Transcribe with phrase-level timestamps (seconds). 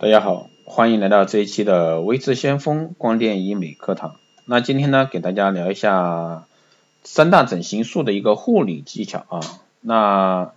[0.00, 4.16] 大家好，欢迎来到这一期的微智先锋光电医美课堂。
[4.46, 6.46] 那今天呢，给大家聊一下
[7.02, 9.40] 三大整形术的一个护理技巧啊。
[9.82, 10.52] 那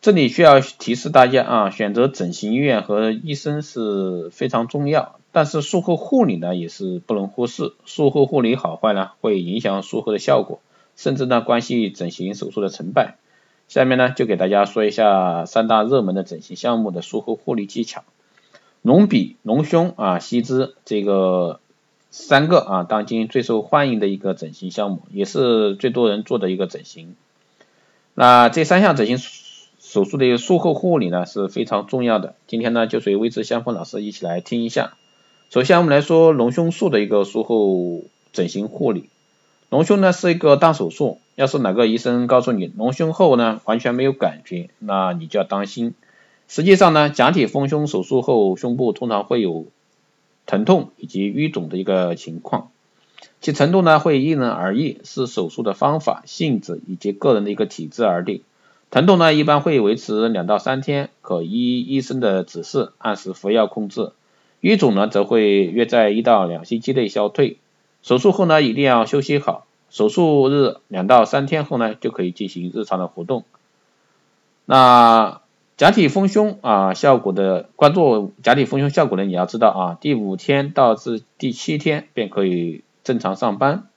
[0.00, 7.72] 这里需要提示大家啊，选择整形医院和医生是非常重要，但是术后护理呢也是不能忽视。
[7.84, 10.60] 术后护理好坏呢，会影响术后的效果，
[10.94, 13.16] 甚至呢关系整形手术的成败。
[13.66, 18.04] 下面呢就给大家说一下三大热门的整形项目的术后护理技巧。
[18.84, 21.58] 隆鼻、隆胸啊、吸脂这个
[22.10, 27.16] 三个啊，当今最受欢迎的一个整形项目，也是最多人做的一个整形。
[28.12, 29.16] 那这三项整形
[29.78, 32.34] 手术的术后护理呢是非常重要的。
[32.46, 34.92] 今天呢就随微知相锋老师一起来听一下。
[35.48, 38.02] 首先我们来说隆胸术的一个术后
[38.34, 39.08] 整形护理。
[39.70, 45.94] 隆胸呢是一个大手术，要是哪个医生告诉你隆胸后呢完全没有感觉，那你就要当心。
[46.54, 49.66] 实际上呢，假体丰胸手术后，胸部通常会有
[50.46, 52.70] 疼痛以及淤肿的一个情况，
[53.40, 58.42] 其程度呢会因人而异，视手术的方法、性质以及个人的一个体质而定。
[58.92, 64.12] 疼痛呢一般会维持两到三天，可依医生的指示按时服药控制。
[64.60, 67.56] 淤肿呢则会约在一到两星期内消退。
[68.04, 73.42] 手术后呢一定要休息好，手术日两到三天后呢就可以进行日常的活动。
[74.66, 75.40] 那
[75.76, 83.88] 假体丰胸啊，效果的关注假体丰胸效果呢，你要知道啊，第五天到至第七天便可以正常上班。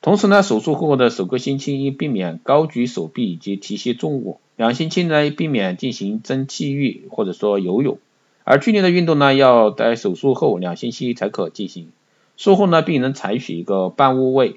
[0.00, 7.98] 同时呢，手术后的首个星期应避免高举手臂以及提携重物，两星期呢避免进行蒸汽浴或者说游泳，
[8.44, 11.90] 而剧烈的运动呢要在手术后两星期才可进行。
[12.38, 14.56] 术后呢，病人采取一个半卧位，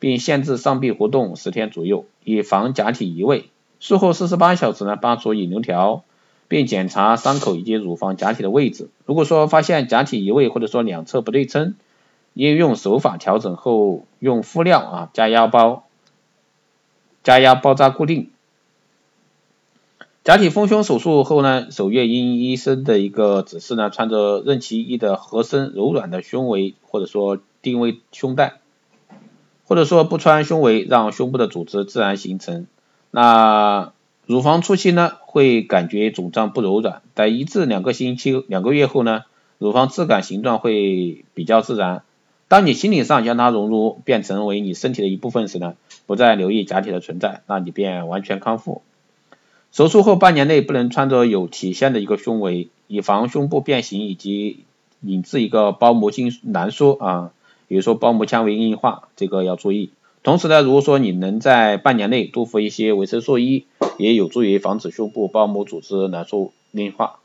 [0.00, 3.44] 并限制上臂活动十天左右，以防假体移位。
[3.82, 6.04] 术后四十八小时呢，拔除引流条，
[6.46, 8.88] 并检查伤口以及乳房假体的位置。
[9.06, 11.74] 如果说发现假体移位或者说两侧不对称，
[12.32, 15.82] 应用手法调整后，用敷料啊加压包，
[17.24, 18.30] 加压包扎固定。
[20.22, 28.60] 假体丰胸手术后呢，首月因医生的一个指示呢，穿着任其一的合身柔软的胸围或者说定位胸带，
[29.66, 32.68] 或者说不穿胸围，让胸部的组织自然形成。
[33.14, 33.92] 那
[34.26, 39.24] 乳房初期呢，会感觉肿胀不柔软，在一至两个星期、两个月后呢，
[39.58, 42.02] 乳房质感形状会比较自然。
[42.48, 45.74] 当你心理上将它融入，变成为你身体的一部分时呢，
[46.06, 48.80] 不再留意假体的存在，那你便完全康复。
[49.72, 54.60] 手术后半年内不能穿着有体线的一个胸围，以防胸部变形以及
[55.02, 57.30] 引致一个包膜性挛缩啊，
[57.68, 59.90] 比如说包膜纤维硬化，这个要注意。
[60.22, 63.66] 同时呢，如果说你能在半年内多服一些维生素 E，
[63.98, 67.18] 也有助于防止胸部包膜组织挛缩硬化。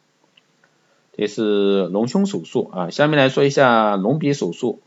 [1.16, 4.80] 这是隆胸手术啊，下面来说一下隆鼻手术。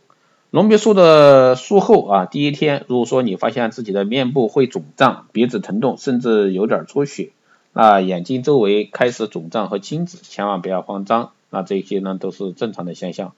[0.51, 7.31] 隆鼻术的术后啊，第一天，如果说你发现自己的面部会肿胀、鼻子疼痛，甚至有点出血，
[7.73, 13.35] 那眼睛周围开始肿胀和青紫，千万不要慌张，那这些呢都是正常的现象。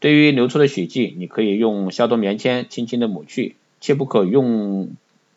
[0.00, 3.56] 对于流出的血迹，你可以用消毒棉签轻轻的抹去。
[3.80, 4.90] 切不可用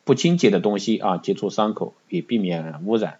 [0.03, 3.17] 不清洁的东西啊接触伤口，以避免污染。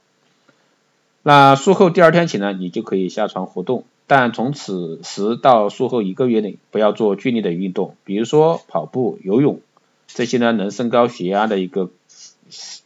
[1.21, 9.59] 那术后第二天起呢，你就可以下床活动，但从此时到术后一个月内，不要做剧烈的运动，比如说跑步、游泳
[10.07, 11.91] 这些呢能升高血压的一个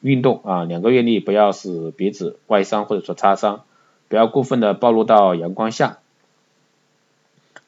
[0.01, 0.63] 运动啊。
[0.63, 3.61] 两个月内不要使鼻子外伤或者说擦伤，
[4.09, 5.99] 不要过分的暴露到阳光下。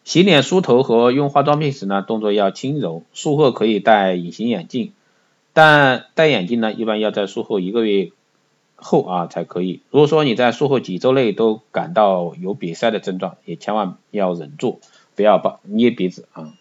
[0.05, 3.03] 洗脸、梳头和用化妆品时呢，动作要轻柔。
[3.13, 4.93] 术后可以戴隐形眼镜，
[5.51, 8.11] 但戴眼镜呢，一般要在术后一个月
[8.75, 9.81] 后啊才可以。
[9.89, 14.79] 如果说你在术后几周内都感到有鼻塞的症状，也千万要忍住，
[15.16, 16.53] 不要把捏鼻子啊。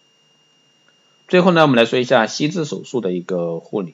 [1.27, 3.93] 最后呢，我们来说一下吸脂手术的一个护理。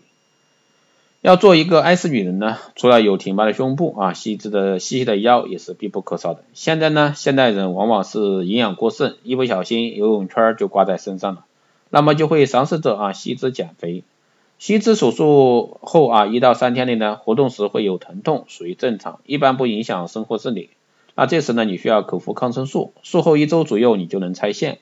[1.21, 6.43] 要做一个 S 女人呢，除了有挺拔的胸部啊，细致的细细的腰也是必不可少的。
[6.53, 11.45] 现在呢，现代人往往是营养过剩，一不小心游泳圈就挂在身上了，
[11.91, 14.03] 那么就会尝试着啊吸脂减肥。
[14.57, 20.71] 吸脂手术后啊一到三天内呢，活动时会有疼痛，属于正常，一般不影响生活自理。
[21.13, 24.79] 那这时呢，你需要口服抗生素，术后一周左右你就能拆线。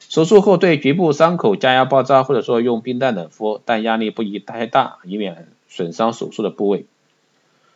[0.00, 5.48] 手术后对局部伤口加压包扎，或者说用冰袋冷敷，但压力不宜太大，以免。
[5.68, 6.86] 损伤手术的部位，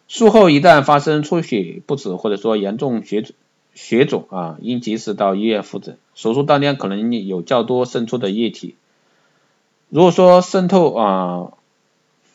[0.08, 3.24] 术后一旦发生出血不止或者说严重血
[3.74, 5.96] 血肿啊，应及时到医院复诊。
[6.14, 8.74] 手术当天可能有较多渗出的液体，
[9.88, 11.52] 如果说渗透啊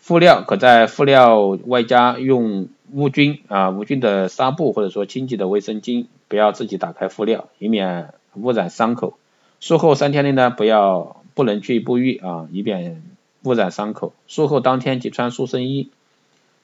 [0.01, 9.17] 敷料，可在敷料外加用无菌啊无菌的纱布或者说清洁的卫生巾，不要自己打开敷料，以免污染伤口。
[9.59, 13.03] 术后三天内呢，不要不能去沐浴啊，以免
[13.43, 14.13] 污染伤口。
[14.27, 15.89] 术后当天即穿塑身衣，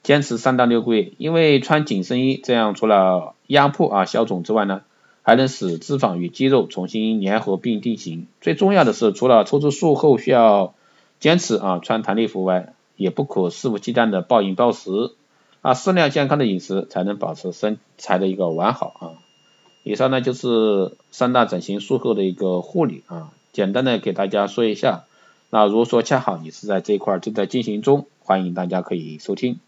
[0.02, 1.12] 坚持三到六个月。
[1.18, 4.82] 因为穿紧身衣，这样除了压迫啊消肿之外呢，
[5.22, 8.26] 还能使脂肪与肌肉重新粘合并定型。
[8.40, 10.74] 最重要的是，除了抽脂术后需要
[11.20, 15.12] 坚持啊穿弹力服外，也不可肆无忌惮的暴饮暴食
[15.62, 19.04] 啊，适量健康的饮食才能保持身材的一个完好啊。
[19.82, 25.04] 以上呢就是三大整形术后的一个护理啊，简单的给大家说一下。
[25.54, 29.60] 那如果说恰好你是在这一块正在进行中，欢迎大家可以收听。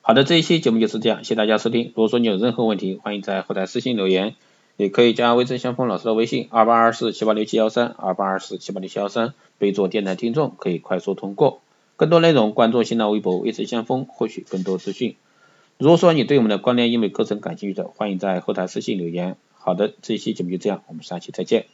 [0.00, 1.84] 好的，这一期节目就是这样，谢谢大家收听。
[1.84, 4.34] 如果说你有任何问题，欢迎在后台私信留言，
[4.76, 11.60] 也可以加微正相锋老师的微信二八二四七八六七幺三二八二四七八六七幺三，备注电台听众，可以快速通过。
[11.94, 15.14] 更多内容关注新浪微博微正相锋，获取更多资讯。
[15.78, 19.36] 如果说你对我们的关联英美课程感兴趣的，欢迎在后台私信留言。
[19.54, 21.66] 好的，这一期节目就这样，我们下期再见。